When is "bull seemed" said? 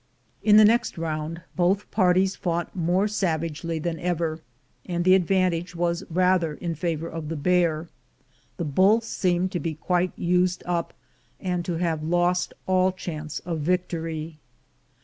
8.65-9.51